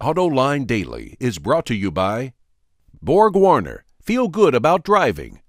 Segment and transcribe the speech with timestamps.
[0.00, 2.34] AutoLine Daily is brought to you by
[3.00, 5.40] Borg Warner, feel good about driving.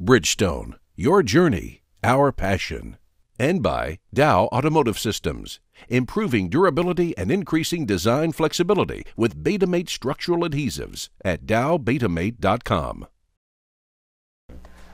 [0.00, 2.96] Bridgestone, your journey, our passion.
[3.40, 5.58] And by Dow Automotive Systems,
[5.88, 13.08] improving durability and increasing design flexibility with Betamate structural adhesives at dowbetamate.com.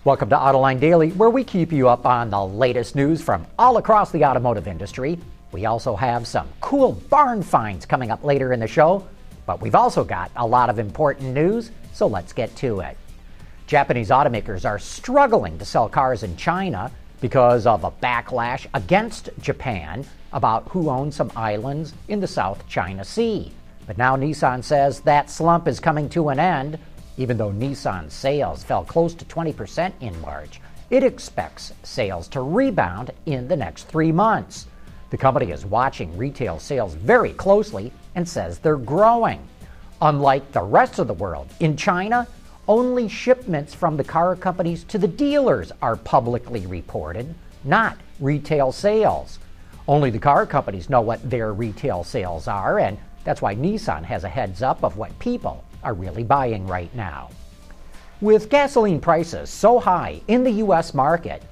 [0.04, 3.76] Welcome to Autoline Daily, where we keep you up on the latest news from all
[3.76, 5.18] across the automotive industry.
[5.54, 9.06] We also have some cool barn finds coming up later in the show,
[9.46, 12.98] but we've also got a lot of important news, so let's get to it.
[13.68, 20.04] Japanese automakers are struggling to sell cars in China because of a backlash against Japan
[20.32, 23.52] about who owns some islands in the South China Sea.
[23.86, 26.80] But now Nissan says that slump is coming to an end
[27.16, 33.12] even though Nissan sales fell close to 20% in March, it expects sales to rebound
[33.26, 34.66] in the next three months.
[35.14, 39.46] The company is watching retail sales very closely and says they're growing.
[40.02, 42.26] Unlike the rest of the world, in China,
[42.66, 49.38] only shipments from the car companies to the dealers are publicly reported, not retail sales.
[49.86, 54.24] Only the car companies know what their retail sales are, and that's why Nissan has
[54.24, 57.30] a heads up of what people are really buying right now.
[58.20, 60.92] With gasoline prices so high in the U.S.
[60.92, 61.44] market,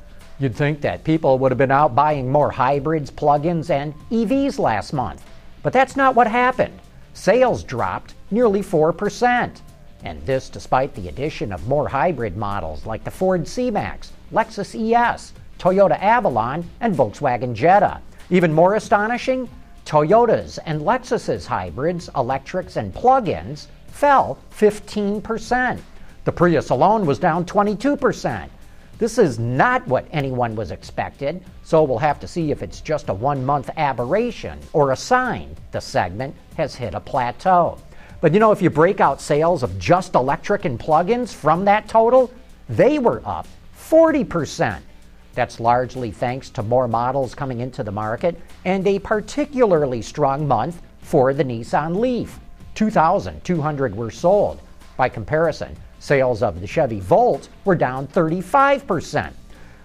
[0.43, 4.59] you'd think that people would have been out buying more hybrids, plug ins, and EVs
[4.59, 5.25] last month.
[5.62, 6.79] But that's not what happened.
[7.15, 9.61] Sales dropped nearly 4%.
[10.05, 14.75] And this despite the addition of more hybrid models like the Ford C Max, Lexus
[14.75, 18.01] ES, Toyota Avalon, and Volkswagen Jetta.
[18.31, 19.49] Even more astonishing,
[19.84, 25.79] Toyota's and Lexus's hybrids, electrics, and plug ins fell 15%.
[26.25, 28.49] The Prius alone was down 22%.
[29.03, 33.09] This is not what anyone was expected, so we'll have to see if it's just
[33.09, 37.78] a one month aberration or a sign the segment has hit a plateau.
[38.20, 41.64] But you know, if you break out sales of just electric and plug ins from
[41.64, 42.31] that total,
[42.69, 44.81] they were up 40%.
[45.34, 50.81] That's largely thanks to more models coming into the market and a particularly strong month
[51.00, 52.38] for the Nissan Leaf.
[52.77, 54.60] 2,200 were sold.
[54.97, 59.33] By comparison, sales of the Chevy Volt were down 35%.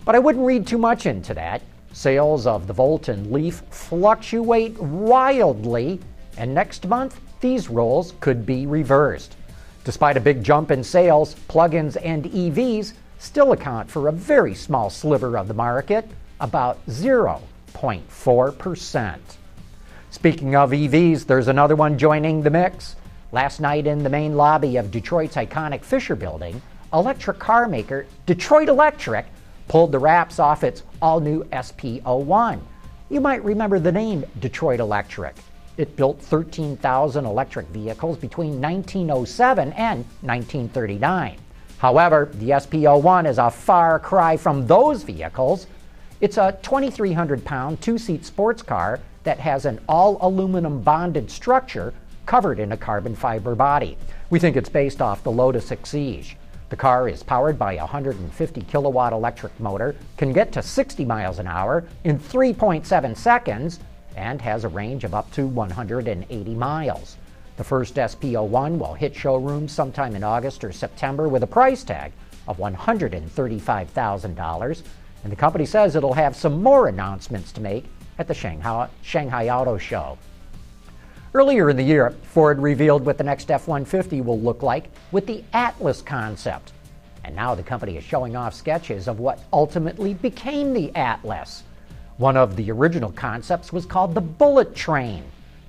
[0.04, 1.62] But I wouldn't read too much into that.
[1.94, 6.00] Sales of the Volt and Leaf fluctuate wildly,
[6.36, 9.36] and next month, these roles could be reversed.
[9.84, 14.56] Despite a big jump in sales, plug ins and EVs still account for a very
[14.56, 19.18] small sliver of the market, about 0.4%.
[20.10, 22.96] Speaking of EVs, there's another one joining the mix.
[23.34, 26.62] Last night in the main lobby of Detroit's iconic Fisher Building,
[26.94, 29.26] electric car maker Detroit Electric
[29.68, 32.62] pulled the wraps off its all new SP01.
[33.10, 35.36] You might remember the name Detroit Electric.
[35.76, 41.38] It built 13,000 electric vehicles between 1907 and 1939.
[41.80, 45.68] However, the SP01 is a far cry from those vehicles.
[46.22, 51.94] It's a 2,300 pound two seat sports car that has an all aluminum bonded structure
[52.28, 53.98] covered in a carbon fiber body.
[54.30, 56.36] We think it's based off the Lotus Exige.
[56.70, 61.40] The car is powered by a 150 kilowatt electric motor, can get to 60 miles
[61.40, 63.80] an hour in 3.7 seconds,
[64.18, 67.16] and has a range of up to 180 miles.
[67.56, 72.12] The first SP01 will hit showrooms sometime in August or September with a price tag
[72.48, 74.84] of $135,000,
[75.24, 77.86] and the company says it'll have some more announcements to make
[78.20, 80.18] at the Shanghai, Shanghai Auto Show.
[81.34, 85.28] Earlier in the year, Ford revealed what the next F 150 will look like with
[85.28, 86.72] the Atlas concept.
[87.24, 91.64] And now the company is showing off sketches of what ultimately became the Atlas.
[92.18, 95.24] One of the original concepts was called the Bullet Train.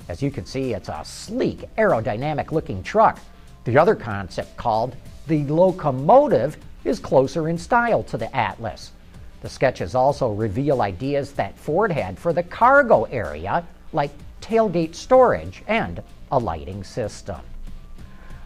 [0.08, 3.18] As you can see, it's a sleek, aerodynamic looking truck.
[3.64, 8.92] The other concept, called the Locomotive, is closer in style to the Atlas.
[9.40, 15.62] The sketches also reveal ideas that Ford had for the cargo area, like tailgate storage
[15.66, 17.40] and a lighting system.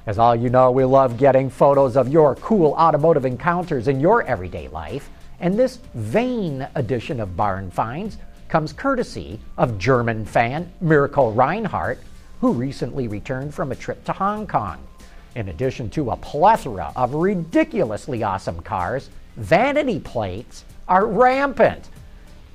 [0.06, 4.22] As all you know, we love getting photos of your cool automotive encounters in your
[4.22, 5.08] everyday life,
[5.40, 8.18] and this vain edition of Barn Finds
[8.48, 11.98] comes courtesy of German fan Mirko Reinhardt,
[12.40, 14.78] who recently returned from a trip to Hong Kong.
[15.34, 21.88] In addition to a plethora of ridiculously awesome cars, vanity plates, are rampant.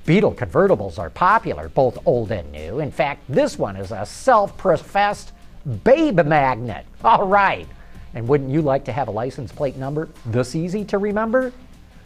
[0.08, 2.78] Beetle convertibles are popular, both old and new.
[2.78, 5.34] In fact, this one is a self professed
[5.84, 6.86] babe magnet.
[7.04, 7.68] All right.
[8.14, 11.52] And wouldn't you like to have a license plate number this easy to remember?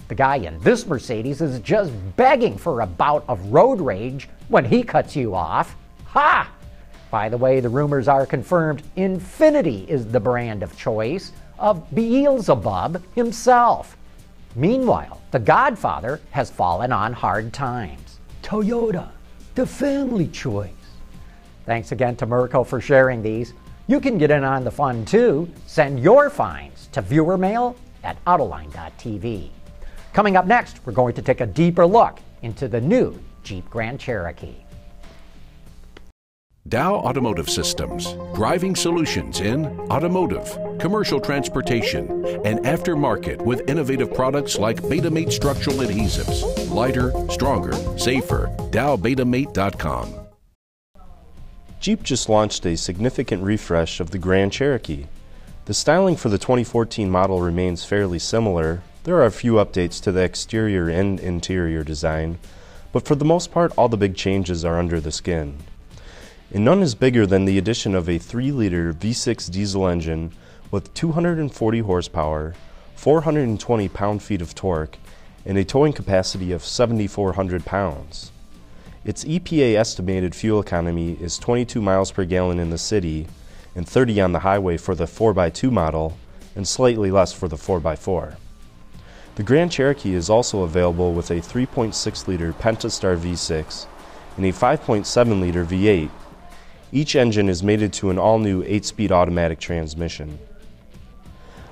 [0.09, 4.65] The guy in this Mercedes is just begging for a bout of road rage when
[4.65, 5.77] he cuts you off.
[6.07, 6.51] Ha!
[7.13, 13.01] By the way, the rumors are confirmed Infiniti is the brand of choice of Beelzebub
[13.15, 13.97] himself.
[14.55, 18.19] Meanwhile, the Godfather has fallen on hard times.
[18.43, 19.09] Toyota,
[19.55, 20.71] the family choice.
[21.65, 23.55] Thanks again to Mirko for sharing these.
[23.87, 25.49] You can get in on the fun too.
[25.67, 29.49] Send your finds to viewer mail at Autoline.tv.
[30.13, 33.99] Coming up next, we're going to take a deeper look into the new Jeep Grand
[33.99, 34.57] Cherokee.
[36.69, 44.81] Dow Automotive Systems, driving solutions in automotive, commercial transportation, and aftermarket with innovative products like
[44.83, 46.71] Betamate structural adhesives.
[46.71, 48.47] Lighter, stronger, safer.
[48.71, 50.15] DowBetamate.com.
[51.81, 55.07] Jeep just launched a significant refresh of the Grand Cherokee.
[55.65, 58.83] The styling for the 2014 model remains fairly similar.
[59.03, 62.39] There are a few updates to the exterior and interior design,
[62.93, 65.59] but for the most part, all the big changes are under the skin.
[66.55, 70.33] And none is bigger than the addition of a 3 liter V6 diesel engine
[70.71, 72.55] with 240 horsepower,
[72.95, 74.99] 420 pound feet of torque,
[75.47, 78.33] and a towing capacity of 7,400 pounds.
[79.03, 83.27] Its EPA estimated fuel economy is 22 miles per gallon in the city
[83.75, 86.19] and 30 on the highway for the 4x2 model
[86.55, 88.37] and slightly less for the 4x4.
[89.37, 93.87] The Grand Cherokee is also available with a 3.6 liter Pentastar V6
[94.37, 96.11] and a 5.7 liter V8.
[96.95, 100.39] Each engine is mated to an all new 8 speed automatic transmission.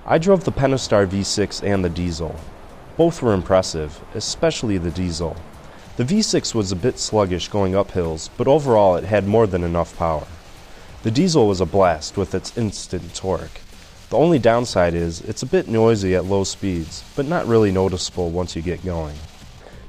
[0.07, 2.35] I drove the Pentastar V6 and the diesel.
[2.97, 5.37] Both were impressive, especially the diesel.
[5.99, 9.63] The V6 was a bit sluggish going up hills, but overall it had more than
[9.63, 10.27] enough power.
[11.03, 13.61] The diesel was a blast with its instant torque.
[14.09, 18.31] The only downside is it's a bit noisy at low speeds, but not really noticeable
[18.31, 19.17] once you get going.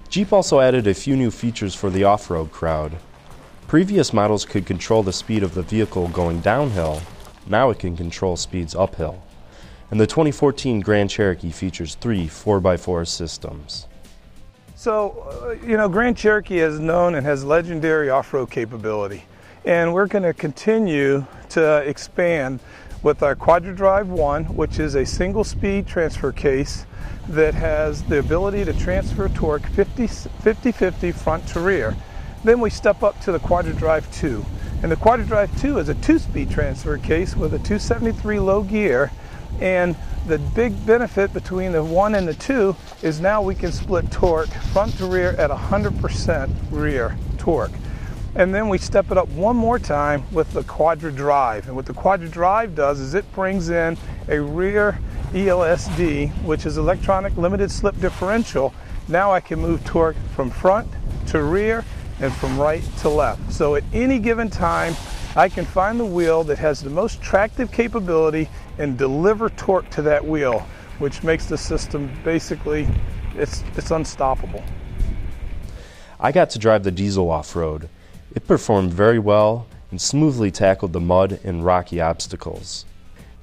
[0.10, 2.98] Jeep also added a few new features for the off road crowd.
[3.72, 7.02] Previous models could control the speed of the vehicle going downhill,
[7.48, 9.24] now it can control speeds uphill.
[9.92, 13.88] And the 2014 Grand Cherokee features three 4x4 systems.
[14.76, 19.24] So, uh, you know, Grand Cherokee is known and has legendary off road capability.
[19.64, 22.60] And we're going to continue to expand
[23.04, 26.86] with our QuadraDrive 1, which is a single speed transfer case
[27.30, 31.96] that has the ability to transfer torque 50 50 front to rear.
[32.44, 34.46] Then we step up to the QuadraDrive 2.
[34.84, 39.12] And the QuadraDrive 2 is a two speed transfer case with a 273 low gear
[39.60, 39.96] and
[40.28, 44.50] the big benefit between the one and the two is now we can split torque
[44.72, 47.72] front to rear at 100% rear torque.
[48.36, 51.66] And then we step it up one more time with the QuadraDrive.
[51.66, 53.98] And what the QuadraDrive does is it brings in
[54.30, 55.00] a rear
[55.34, 58.74] ELSD, which is electronic limited slip differential.
[59.08, 60.88] Now I can move torque from front
[61.28, 61.84] to rear
[62.22, 63.52] and from right to left.
[63.52, 64.96] So at any given time,
[65.36, 70.02] I can find the wheel that has the most tractive capability and deliver torque to
[70.04, 70.66] that wheel,
[71.00, 72.88] which makes the system basically
[73.36, 74.64] it's it's unstoppable.
[76.20, 77.90] I got to drive the diesel off-road.
[78.36, 82.86] It performed very well and smoothly tackled the mud and rocky obstacles.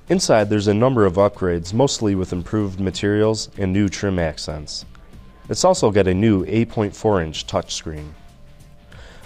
[0.09, 4.85] Inside there's a number of upgrades, mostly with improved materials and new trim accents.
[5.49, 8.13] It's also got a new 8.4 inch touchscreen.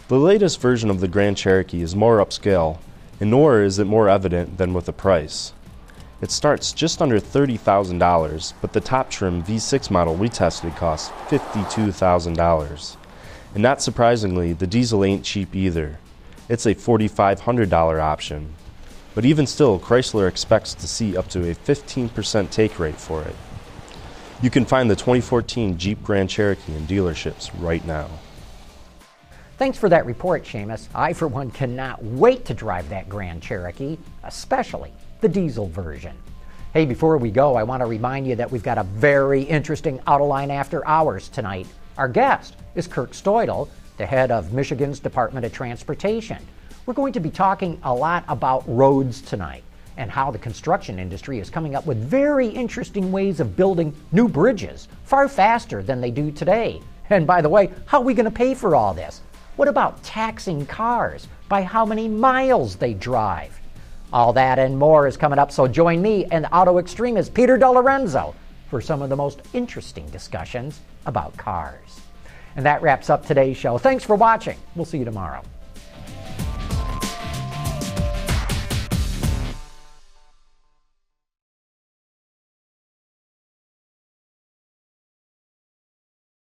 [0.09, 2.79] The latest version of the Grand Cherokee is more upscale,
[3.21, 5.53] and nor is it more evident than with the price.
[6.21, 12.97] It starts just under $30,000, but the top trim V6 model we tested costs $52,000.
[13.55, 15.99] And not surprisingly, the diesel ain't cheap either.
[16.49, 18.55] It's a $4,500 option.
[19.15, 23.37] But even still, Chrysler expects to see up to a 15% take rate for it.
[24.43, 28.09] You can find the 2014 Jeep Grand Cherokee in dealerships right now.
[29.59, 30.89] Thanks for that report, Seamus.
[30.95, 36.17] I, for one, cannot wait to drive that Grand Cherokee, especially the diesel version.
[36.73, 39.99] Hey, before we go, I want to remind you that we've got a very interesting
[40.01, 41.67] Autoline After Hours tonight.
[41.99, 43.69] Our guest is Kirk Steudel,
[43.99, 46.39] the head of Michigan's Department of Transportation.
[46.87, 49.63] We're going to be talking a lot about roads tonight
[49.99, 54.27] and how the construction industry is coming up with very interesting ways of building new
[54.27, 56.81] bridges far faster than they do today.
[57.11, 59.21] And by the way, how are we going to pay for all this?
[59.57, 63.61] What about taxing cars by how many miles they drive?
[64.11, 68.35] All that and more is coming up, so join me and auto extremist Peter DeLorenzo
[68.71, 72.01] for some of the most interesting discussions about cars.
[72.57, 73.77] And that wraps up today's show.
[73.77, 74.59] Thanks for watching.
[74.75, 75.43] We'll see you tomorrow.